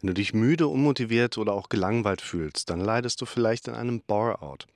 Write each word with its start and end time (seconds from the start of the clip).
Wenn 0.00 0.08
du 0.08 0.14
dich 0.14 0.32
müde, 0.32 0.66
unmotiviert 0.66 1.36
oder 1.36 1.52
auch 1.52 1.68
gelangweilt 1.68 2.22
fühlst, 2.22 2.70
dann 2.70 2.80
leidest 2.80 3.20
du 3.20 3.26
vielleicht 3.26 3.68
an 3.68 3.74
einem 3.74 4.00
Bore-out. 4.00 4.66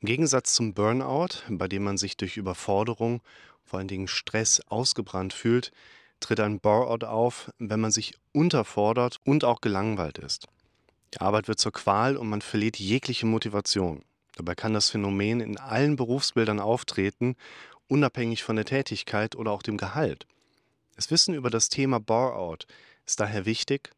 Im 0.00 0.06
Gegensatz 0.06 0.54
zum 0.54 0.74
Burnout, 0.74 1.44
bei 1.48 1.68
dem 1.68 1.84
man 1.84 1.98
sich 1.98 2.16
durch 2.16 2.36
Überforderung, 2.36 3.20
vor 3.64 3.78
allen 3.78 3.86
Dingen 3.86 4.08
Stress, 4.08 4.60
ausgebrannt 4.66 5.32
fühlt, 5.32 5.70
tritt 6.18 6.40
ein 6.40 6.58
Bore-out 6.58 7.04
auf, 7.04 7.52
wenn 7.58 7.78
man 7.78 7.92
sich 7.92 8.14
unterfordert 8.32 9.18
und 9.24 9.44
auch 9.44 9.60
gelangweilt 9.60 10.18
ist. 10.18 10.48
Die 11.14 11.20
Arbeit 11.20 11.46
wird 11.46 11.60
zur 11.60 11.72
Qual 11.72 12.16
und 12.16 12.28
man 12.28 12.42
verliert 12.42 12.78
jegliche 12.78 13.26
Motivation. 13.26 14.02
Dabei 14.34 14.56
kann 14.56 14.74
das 14.74 14.90
Phänomen 14.90 15.40
in 15.40 15.58
allen 15.58 15.94
Berufsbildern 15.94 16.58
auftreten, 16.58 17.36
unabhängig 17.86 18.42
von 18.42 18.56
der 18.56 18.64
Tätigkeit 18.64 19.36
oder 19.36 19.52
auch 19.52 19.62
dem 19.62 19.76
Gehalt. 19.76 20.26
Das 20.96 21.10
Wissen 21.10 21.34
über 21.34 21.50
das 21.50 21.68
Thema 21.68 22.00
Bore-out 22.00 22.66
ist 23.06 23.20
daher 23.20 23.44
wichtig, 23.44 23.90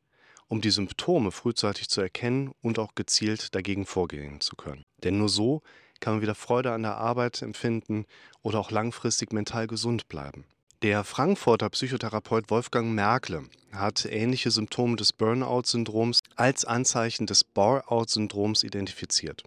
um 0.53 0.61
die 0.61 0.71
Symptome 0.71 1.30
frühzeitig 1.30 1.89
zu 1.89 2.02
erkennen 2.02 2.52
und 2.61 2.79
auch 2.79 2.95
gezielt 2.95 3.55
dagegen 3.55 3.87
vorgehen 3.87 4.42
zu 4.42 4.55
können. 4.55 4.84
Denn 5.02 5.16
nur 5.16 5.30
so 5.30 5.62
kann 5.98 6.12
man 6.12 6.20
wieder 6.20 6.34
Freude 6.34 6.73
an 6.73 6.83
der 6.83 6.98
Arbeit 6.98 7.41
empfinden 7.41 8.05
oder 8.42 8.61
auch 8.61 8.70
langfristig 8.70 9.33
mental 9.33 9.66
gesund 9.66 10.09
bleiben. 10.09 10.45
Der 10.83 11.05
Frankfurter 11.05 11.70
Psychotherapeut 11.70 12.51
Wolfgang 12.51 12.92
Merkle 12.92 13.45
hat 13.73 14.05
ähnliche 14.05 14.51
Symptome 14.51 14.97
des 14.97 15.15
Burnout-Syndroms 15.15 16.20
als 16.37 16.66
Anzeichen 16.66 17.27
des 17.27 17.45
Bore-out-Syndroms 17.45 18.62
identifiziert. 18.62 19.45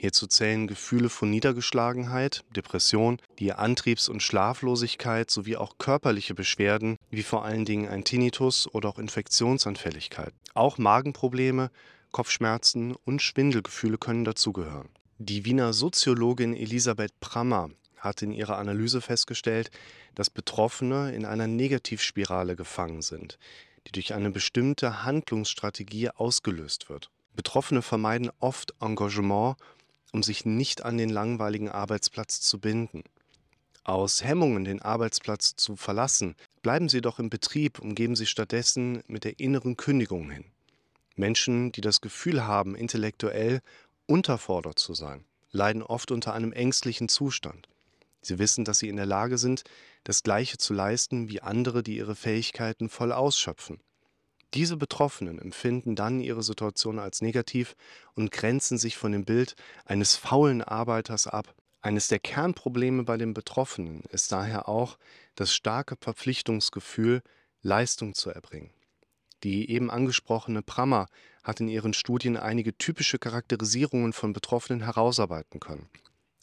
Hierzu 0.00 0.28
zählen 0.28 0.68
Gefühle 0.68 1.08
von 1.08 1.28
Niedergeschlagenheit, 1.28 2.44
Depression, 2.54 3.18
die 3.40 3.52
Antriebs- 3.52 4.08
und 4.08 4.22
Schlaflosigkeit 4.22 5.28
sowie 5.28 5.56
auch 5.56 5.78
körperliche 5.78 6.34
Beschwerden 6.34 6.96
wie 7.10 7.24
vor 7.24 7.44
allen 7.44 7.64
Dingen 7.64 7.88
ein 7.88 8.04
Tinnitus 8.04 8.72
oder 8.72 8.90
auch 8.90 8.98
Infektionsanfälligkeit. 9.00 10.32
Auch 10.54 10.78
Magenprobleme, 10.78 11.70
Kopfschmerzen 12.12 12.94
und 13.04 13.22
Schwindelgefühle 13.22 13.98
können 13.98 14.24
dazugehören. 14.24 14.88
Die 15.18 15.44
Wiener 15.44 15.72
Soziologin 15.72 16.54
Elisabeth 16.54 17.18
Prammer 17.18 17.70
hat 17.96 18.22
in 18.22 18.30
ihrer 18.30 18.56
Analyse 18.56 19.00
festgestellt, 19.00 19.72
dass 20.14 20.30
Betroffene 20.30 21.12
in 21.12 21.24
einer 21.24 21.48
Negativspirale 21.48 22.54
gefangen 22.54 23.02
sind, 23.02 23.36
die 23.86 23.92
durch 23.92 24.14
eine 24.14 24.30
bestimmte 24.30 25.02
Handlungsstrategie 25.02 26.10
ausgelöst 26.10 26.88
wird. 26.88 27.10
Betroffene 27.34 27.82
vermeiden 27.82 28.30
oft 28.38 28.74
Engagement 28.80 29.56
um 30.12 30.22
sich 30.22 30.44
nicht 30.44 30.84
an 30.84 30.98
den 30.98 31.10
langweiligen 31.10 31.68
Arbeitsplatz 31.68 32.40
zu 32.40 32.58
binden. 32.58 33.04
Aus 33.84 34.22
Hemmungen, 34.22 34.64
den 34.64 34.82
Arbeitsplatz 34.82 35.56
zu 35.56 35.76
verlassen, 35.76 36.34
bleiben 36.62 36.88
sie 36.88 37.00
doch 37.00 37.18
im 37.18 37.30
Betrieb 37.30 37.78
und 37.78 37.94
geben 37.94 38.16
sich 38.16 38.30
stattdessen 38.30 39.02
mit 39.06 39.24
der 39.24 39.40
inneren 39.40 39.76
Kündigung 39.76 40.30
hin. 40.30 40.44
Menschen, 41.16 41.72
die 41.72 41.80
das 41.80 42.00
Gefühl 42.00 42.46
haben, 42.46 42.74
intellektuell 42.74 43.60
unterfordert 44.06 44.78
zu 44.78 44.94
sein, 44.94 45.24
leiden 45.50 45.82
oft 45.82 46.10
unter 46.10 46.34
einem 46.34 46.52
ängstlichen 46.52 47.08
Zustand. 47.08 47.68
Sie 48.20 48.38
wissen, 48.38 48.64
dass 48.64 48.78
sie 48.78 48.88
in 48.88 48.96
der 48.96 49.06
Lage 49.06 49.38
sind, 49.38 49.64
das 50.04 50.22
Gleiche 50.22 50.58
zu 50.58 50.74
leisten 50.74 51.28
wie 51.28 51.40
andere, 51.40 51.82
die 51.82 51.96
ihre 51.96 52.14
Fähigkeiten 52.14 52.88
voll 52.88 53.12
ausschöpfen. 53.12 53.80
Diese 54.54 54.76
Betroffenen 54.76 55.38
empfinden 55.38 55.94
dann 55.94 56.20
ihre 56.20 56.42
Situation 56.42 56.98
als 56.98 57.20
negativ 57.20 57.76
und 58.14 58.32
grenzen 58.32 58.78
sich 58.78 58.96
von 58.96 59.12
dem 59.12 59.24
Bild 59.24 59.54
eines 59.84 60.16
faulen 60.16 60.62
Arbeiters 60.62 61.26
ab. 61.26 61.54
Eines 61.80 62.08
der 62.08 62.18
Kernprobleme 62.18 63.04
bei 63.04 63.16
den 63.18 63.34
Betroffenen 63.34 64.02
ist 64.10 64.32
daher 64.32 64.68
auch 64.68 64.98
das 65.34 65.54
starke 65.54 65.96
Verpflichtungsgefühl, 66.00 67.22
Leistung 67.62 68.14
zu 68.14 68.30
erbringen. 68.30 68.70
Die 69.44 69.70
eben 69.70 69.90
angesprochene 69.90 70.62
Prammer 70.62 71.06
hat 71.44 71.60
in 71.60 71.68
ihren 71.68 71.92
Studien 71.92 72.36
einige 72.36 72.76
typische 72.76 73.18
Charakterisierungen 73.18 74.12
von 74.12 74.32
Betroffenen 74.32 74.82
herausarbeiten 74.82 75.60
können. 75.60 75.88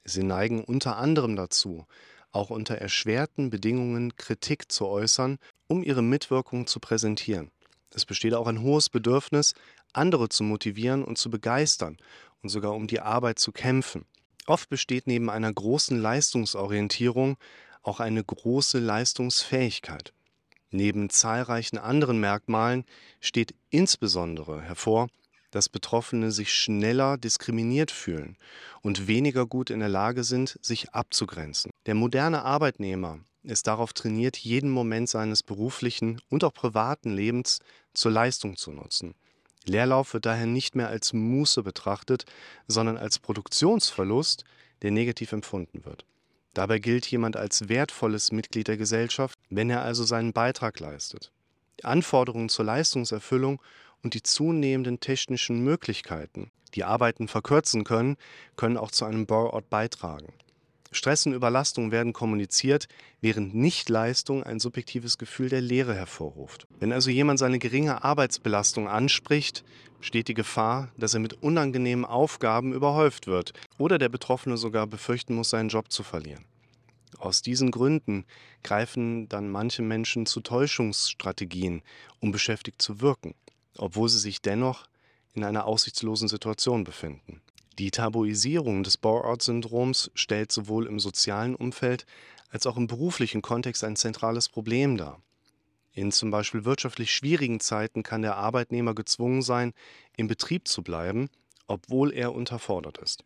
Sie 0.05 0.23
neigen 0.23 0.63
unter 0.63 0.97
anderem 0.97 1.35
dazu, 1.35 1.85
auch 2.31 2.49
unter 2.49 2.75
erschwerten 2.75 3.49
Bedingungen 3.49 4.15
Kritik 4.15 4.71
zu 4.71 4.87
äußern, 4.87 5.39
um 5.67 5.83
ihre 5.83 6.03
Mitwirkung 6.03 6.67
zu 6.67 6.79
präsentieren. 6.79 7.51
Es 7.95 8.05
besteht 8.05 8.33
auch 8.33 8.47
ein 8.47 8.61
hohes 8.61 8.89
Bedürfnis, 8.89 9.53
andere 9.93 10.27
zu 10.27 10.43
motivieren 10.43 11.03
und 11.03 11.17
zu 11.17 11.29
begeistern 11.29 11.97
und 12.43 12.49
sogar 12.49 12.73
um 12.73 12.87
die 12.87 12.99
Arbeit 12.99 13.39
zu 13.39 13.53
kämpfen. 13.53 14.05
Oft 14.47 14.69
besteht 14.69 15.07
neben 15.07 15.29
einer 15.29 15.51
großen 15.51 15.99
Leistungsorientierung 15.99 17.37
auch 17.83 18.01
eine 18.01 18.23
große 18.23 18.79
Leistungsfähigkeit. 18.79 20.13
Neben 20.71 21.09
zahlreichen 21.09 21.77
anderen 21.77 22.19
Merkmalen 22.19 22.83
steht 23.21 23.55
insbesondere 23.69 24.61
hervor, 24.61 25.07
dass 25.51 25.69
Betroffene 25.69 26.31
sich 26.31 26.51
schneller 26.53 27.17
diskriminiert 27.17 27.91
fühlen 27.91 28.35
und 28.81 29.07
weniger 29.07 29.45
gut 29.45 29.69
in 29.69 29.79
der 29.79 29.87
Lage 29.87 30.25
sind, 30.25 30.59
sich 30.61 30.93
abzugrenzen. 30.93 31.71
Der 31.85 31.95
moderne 31.95 32.43
Arbeitnehmer 32.43 33.19
ist 33.45 33.67
darauf 33.67 33.93
trainiert, 33.93 34.37
jeden 34.37 34.69
Moment 34.69 35.09
seines 35.09 35.43
beruflichen 35.43 36.21
und 36.29 36.43
auch 36.43 36.53
privaten 36.53 37.11
Lebens 37.11 37.59
zur 37.93 38.11
Leistung 38.11 38.57
zu 38.57 38.71
nutzen. 38.71 39.15
Leerlauf 39.65 40.13
wird 40.13 40.25
daher 40.25 40.45
nicht 40.45 40.75
mehr 40.75 40.89
als 40.89 41.13
Muße 41.13 41.63
betrachtet, 41.63 42.25
sondern 42.67 42.97
als 42.97 43.19
Produktionsverlust, 43.19 44.43
der 44.81 44.91
negativ 44.91 45.31
empfunden 45.31 45.85
wird. 45.85 46.05
Dabei 46.53 46.79
gilt 46.79 47.05
jemand 47.07 47.35
als 47.35 47.67
wertvolles 47.67 48.31
Mitglied 48.31 48.67
der 48.67 48.77
Gesellschaft, 48.77 49.37
wenn 49.49 49.69
er 49.69 49.81
also 49.81 50.03
seinen 50.03 50.33
Beitrag 50.33 50.79
leistet. 50.79 51.31
Die 51.79 51.85
Anforderungen 51.85 52.49
zur 52.49 52.65
Leistungserfüllung 52.65 53.61
und 54.03 54.13
die 54.13 54.23
zunehmenden 54.23 54.99
technischen 54.99 55.63
Möglichkeiten, 55.63 56.51
die 56.73 56.83
Arbeiten 56.83 57.27
verkürzen 57.27 57.83
können, 57.83 58.17
können 58.55 58.77
auch 58.77 58.91
zu 58.91 59.05
einem 59.05 59.25
Bore-out 59.25 59.69
beitragen. 59.69 60.33
Stress 60.95 61.25
und 61.25 61.33
Überlastung 61.33 61.91
werden 61.91 62.13
kommuniziert, 62.13 62.87
während 63.21 63.53
Nichtleistung 63.53 64.43
ein 64.43 64.59
subjektives 64.59 65.17
Gefühl 65.17 65.49
der 65.49 65.61
Leere 65.61 65.93
hervorruft. 65.93 66.67
Wenn 66.79 66.91
also 66.91 67.09
jemand 67.09 67.39
seine 67.39 67.59
geringe 67.59 68.03
Arbeitsbelastung 68.03 68.87
anspricht, 68.87 69.63
besteht 69.99 70.27
die 70.27 70.33
Gefahr, 70.33 70.91
dass 70.97 71.13
er 71.13 71.19
mit 71.19 71.41
unangenehmen 71.41 72.05
Aufgaben 72.05 72.73
überhäuft 72.73 73.27
wird 73.27 73.53
oder 73.77 73.97
der 73.97 74.09
Betroffene 74.09 74.57
sogar 74.57 74.87
befürchten 74.87 75.35
muss, 75.35 75.49
seinen 75.49 75.69
Job 75.69 75.91
zu 75.91 76.03
verlieren. 76.03 76.45
Aus 77.17 77.41
diesen 77.41 77.71
Gründen 77.71 78.25
greifen 78.63 79.29
dann 79.29 79.49
manche 79.49 79.81
Menschen 79.81 80.25
zu 80.25 80.41
Täuschungsstrategien, 80.41 81.81
um 82.19 82.31
beschäftigt 82.31 82.81
zu 82.81 83.01
wirken, 83.01 83.35
obwohl 83.77 84.09
sie 84.09 84.19
sich 84.19 84.41
dennoch 84.41 84.85
in 85.33 85.43
einer 85.43 85.65
aussichtslosen 85.65 86.27
Situation 86.27 86.83
befinden. 86.83 87.41
Die 87.77 87.91
Tabuisierung 87.91 88.83
des 88.83 88.95
Bore-out-Syndroms 88.95 90.09
stellt 90.13 90.49
sowohl 90.51 90.87
im 90.87 90.97
sozialen 90.97 91.55
Umfeld 91.55 92.05
als 92.49 92.67
auch 92.67 92.77
im 92.77 92.87
beruflichen 92.87 93.41
Kontext 93.41 93.83
ein 93.83 93.97
zentrales 93.97 94.47
Problem 94.47 94.95
dar. 94.95 95.21
In 95.91 96.13
zum 96.13 96.31
Beispiel 96.31 96.63
wirtschaftlich 96.63 97.13
schwierigen 97.13 97.59
Zeiten 97.59 98.01
kann 98.01 98.21
der 98.21 98.37
Arbeitnehmer 98.37 98.95
gezwungen 98.95 99.41
sein, 99.41 99.73
im 100.15 100.27
Betrieb 100.27 100.69
zu 100.69 100.83
bleiben, 100.83 101.29
obwohl 101.67 102.13
er 102.13 102.33
unterfordert 102.33 102.97
ist. 102.97 103.25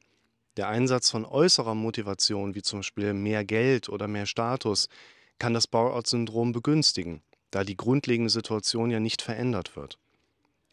Der 0.58 0.68
Einsatz 0.68 1.12
von 1.12 1.26
äußerer 1.26 1.76
Motivation, 1.76 2.56
wie 2.56 2.64
zum 2.64 2.80
Beispiel 2.80 3.14
mehr 3.14 3.46
Geld 3.46 3.88
oder 3.88 4.08
mehr 4.08 4.26
Status, 4.26 4.90
kann 5.38 5.54
das 5.54 5.68
Bore-out-Syndrom 5.68 6.54
begünstigen, 6.54 7.22
da 7.52 7.64
die 7.64 7.78
grundlegende 7.78 8.32
Situation 8.32 8.90
ja 8.90 9.00
nicht 9.00 9.22
verändert 9.22 9.76
wird. 9.76 10.00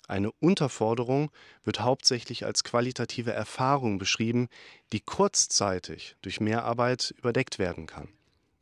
Eine 0.08 0.30
Unterforderung 0.40 1.30
wird 1.64 1.80
hauptsächlich 1.80 2.44
als 2.44 2.62
qualitative 2.62 3.32
Erfahrung 3.32 3.98
beschrieben, 3.98 4.48
die 4.92 5.00
kurzzeitig 5.00 6.16
durch 6.22 6.40
Mehrarbeit 6.40 7.14
überdeckt 7.18 7.58
werden 7.58 7.86
kann, 7.86 8.08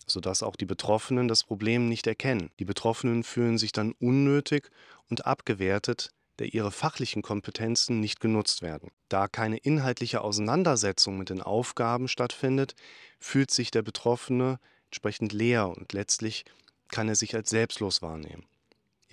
sodass 0.07 0.43
auch 0.43 0.57
die 0.57 0.65
Betroffenen 0.65 1.29
das 1.29 1.45
Problem 1.45 1.89
nicht 1.89 2.07
erkennen. 2.07 2.51
Die 2.59 2.65
Betroffenen 2.65 3.25
fühlen 3.25 3.59
sich 3.59 3.73
dann 3.73 3.93
unnötig 4.01 4.71
und 5.11 5.27
abgewertet, 5.27 6.11
da 6.39 6.45
ihre 6.45 6.73
fachlichen 6.73 7.23
Kompetenzen 7.23 8.01
nicht 8.01 8.21
genutzt 8.21 8.63
werden. 8.63 8.91
Da 9.09 9.29
keine 9.29 9.59
inhaltliche 9.59 10.23
Auseinandersetzung 10.23 11.19
mit 11.19 11.31
den 11.31 11.43
Aufgaben 11.43 12.09
stattfindet, 12.09 12.75
fühlt 13.21 13.51
sich 13.51 13.71
der 13.71 13.83
Betroffene 13.83 14.59
entsprechend 14.87 15.33
leer 15.33 15.69
und 15.69 15.93
letztlich 15.93 16.45
kann 16.89 17.09
er 17.09 17.15
sich 17.15 17.35
als 17.35 17.51
selbstlos 17.51 18.03
wahrnehmen. 18.03 18.45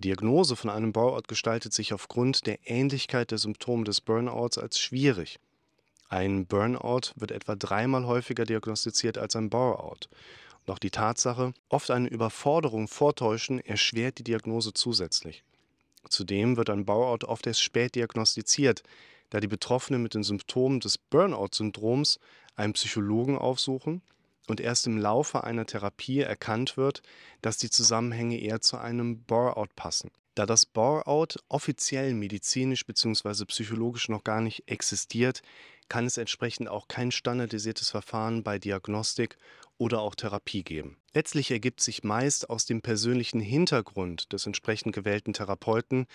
Die 0.01 0.07
Diagnose 0.07 0.55
von 0.55 0.71
einem 0.71 0.93
Burnout 0.93 1.27
gestaltet 1.27 1.73
sich 1.73 1.93
aufgrund 1.93 2.47
der 2.47 2.57
Ähnlichkeit 2.65 3.29
der 3.29 3.37
Symptome 3.37 3.83
des 3.83 4.01
Burnouts 4.01 4.57
als 4.57 4.79
schwierig. 4.79 5.39
Ein 6.09 6.47
Burnout 6.47 7.11
wird 7.17 7.29
etwa 7.29 7.55
dreimal 7.55 8.07
häufiger 8.07 8.45
diagnostiziert 8.45 9.19
als 9.19 9.35
ein 9.35 9.51
Bore-out. 9.51 10.09
Doch 10.65 10.79
die 10.79 10.89
Tatsache, 10.89 11.53
oft 11.69 11.91
eine 11.91 12.07
Überforderung 12.07 12.87
vortäuschen, 12.87 13.59
erschwert 13.59 14.17
die 14.17 14.23
Diagnose 14.23 14.73
zusätzlich. 14.73 15.43
Zudem 16.09 16.57
wird 16.57 16.71
ein 16.71 16.85
Bore-out 16.85 17.25
oft 17.25 17.45
erst 17.45 17.61
spät 17.61 17.93
diagnostiziert, 17.93 18.81
da 19.29 19.39
die 19.39 19.47
Betroffenen 19.47 20.01
mit 20.01 20.15
den 20.15 20.23
Symptomen 20.23 20.79
des 20.79 20.97
Burnout-Syndroms 20.97 22.17
einen 22.55 22.73
Psychologen 22.73 23.37
aufsuchen 23.37 24.01
und 24.47 24.59
erst 24.59 24.87
im 24.87 24.97
Laufe 24.97 25.43
einer 25.43 25.65
Therapie 25.65 26.19
erkannt 26.19 26.77
wird, 26.77 27.01
dass 27.41 27.57
die 27.57 27.69
Zusammenhänge 27.69 28.39
eher 28.39 28.61
zu 28.61 28.77
einem 28.77 29.23
Bore-out 29.23 29.75
passen. 29.75 30.11
Da 30.35 30.45
das 30.45 30.65
Bore-out 30.65 31.43
offiziell 31.49 32.13
medizinisch 32.13 32.85
bzw. 32.85 33.45
psychologisch 33.45 34.09
noch 34.09 34.23
gar 34.23 34.41
nicht 34.41 34.63
existiert, 34.67 35.41
kann 35.89 36.05
es 36.05 36.17
entsprechend 36.17 36.69
auch 36.69 36.87
kein 36.87 37.11
standardisiertes 37.11 37.89
Verfahren 37.89 38.43
bei 38.43 38.57
Diagnostik 38.57 39.35
oder 39.77 39.99
auch 39.99 40.15
Therapie 40.15 40.63
geben. 40.63 40.95
Letztlich 41.13 41.51
ergibt 41.51 41.81
sich 41.81 42.03
meist 42.03 42.49
aus 42.49 42.65
dem 42.65 42.81
persönlichen 42.81 43.41
Hintergrund 43.41 44.31
des 44.31 44.45
entsprechend 44.45 44.95
gewählten 44.95 45.33
Therapeuten 45.33 46.07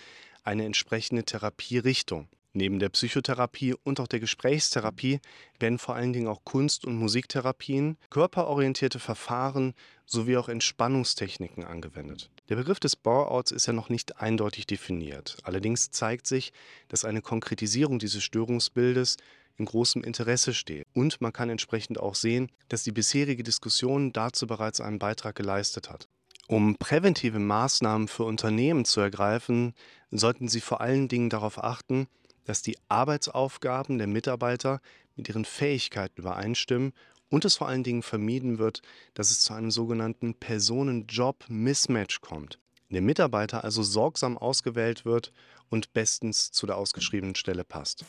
eine 0.43 0.65
entsprechende 0.65 1.25
Therapierichtung. 1.25 2.27
Neben 2.57 2.79
der 2.79 2.89
Psychotherapie 2.89 3.75
und 3.83 3.99
auch 3.99 4.07
der 4.07 4.19
Gesprächstherapie 4.19 5.19
werden 5.59 5.77
vor 5.77 5.93
allen 5.93 6.11
Dingen 6.11 6.27
auch 6.27 6.43
Kunst- 6.43 6.85
und 6.85 6.95
Musiktherapien, 6.95 7.99
körperorientierte 8.09 8.97
Verfahren 8.97 9.75
sowie 10.07 10.37
auch 10.37 10.49
Entspannungstechniken 10.49 11.63
angewendet. 11.63 12.31
Der 12.49 12.55
Begriff 12.55 12.79
des 12.79 12.95
Bore-outs 12.95 13.51
ist 13.51 13.67
ja 13.67 13.73
noch 13.73 13.89
nicht 13.89 14.19
eindeutig 14.19 14.65
definiert. 14.65 15.37
Allerdings 15.43 15.91
zeigt 15.91 16.25
sich, 16.25 16.51
dass 16.87 17.05
eine 17.05 17.21
Konkretisierung 17.21 17.99
dieses 17.99 18.23
Störungsbildes 18.23 19.17
in 19.57 19.65
großem 19.65 20.03
Interesse 20.03 20.55
steht. 20.55 20.87
Und 20.95 21.21
man 21.21 21.33
kann 21.33 21.51
entsprechend 21.51 21.99
auch 21.99 22.15
sehen, 22.15 22.49
dass 22.69 22.81
die 22.81 22.91
bisherige 22.91 23.43
Diskussion 23.43 24.13
dazu 24.13 24.47
bereits 24.47 24.81
einen 24.81 24.97
Beitrag 24.97 25.35
geleistet 25.35 25.91
hat. 25.91 26.07
Um 26.47 26.75
präventive 26.75 27.37
Maßnahmen 27.37 28.07
für 28.07 28.23
Unternehmen 28.23 28.83
zu 28.83 28.99
ergreifen, 28.99 29.75
sollten 30.09 30.47
sie 30.47 30.61
vor 30.61 30.81
allen 30.81 31.07
Dingen 31.07 31.29
darauf 31.29 31.63
achten, 31.63 32.07
dass 32.47 32.61
die 32.61 32.77
Arbeitsaufgaben 32.87 33.97
der 33.97 34.07
Mitarbeiter 34.07 34.81
mit 35.15 35.29
ihren 35.29 35.45
Fähigkeiten 35.45 36.21
übereinstimmen 36.21 36.93
und 37.29 37.45
es 37.45 37.57
vor 37.57 37.67
allen 37.67 37.83
Dingen 37.83 38.03
vermieden 38.03 38.57
wird, 38.57 38.81
dass 39.13 39.31
es 39.31 39.41
zu 39.41 39.53
einem 39.53 39.69
sogenannten 39.69 40.33
Personen-Job-Mismatch 40.33 42.21
kommt. 42.21 42.57
Der 42.89 43.01
Mitarbeiter 43.01 43.65
also 43.65 43.83
sorgsam 43.83 44.37
ausgewählt 44.37 45.03
wird 45.03 45.33
und 45.69 45.91
bestens 45.91 46.51
zu 46.51 46.65
der 46.65 46.77
ausgeschriebenen 46.77 47.35
Stelle 47.35 47.65
passt. 47.65 48.05